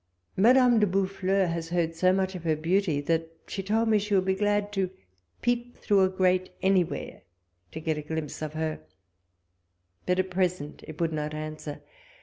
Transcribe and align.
Madame 0.35 0.79
de 0.79 0.87
Boufflers 0.87 1.51
has 1.51 1.69
heard 1.69 1.93
so 1.93 2.11
much 2.11 2.33
of 2.33 2.43
her 2.43 2.55
beauty, 2.55 2.99
that 3.01 3.29
she 3.45 3.61
told 3.61 3.87
me 3.87 3.99
she 3.99 4.07
should 4.15 4.25
be 4.25 4.33
glad 4.33 4.73
to 4.73 4.89
peep 5.43 5.77
through 5.77 6.01
a 6.01 6.09
grate 6.09 6.49
anywhere 6.63 7.21
to 7.71 7.79
get 7.79 7.99
a 7.99 8.01
glimpse 8.01 8.41
of 8.41 8.53
her— 8.53 8.79
but 10.07 10.17
at 10.17 10.31
present 10.31 10.83
it 10.87 10.99
would 10.99 11.13
not 11.13 11.35
answer. 11.35 11.81